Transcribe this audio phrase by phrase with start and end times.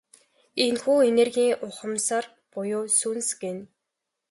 [0.65, 3.61] Энэхүү энергийг ухамсар буюу сүнс гэнэ.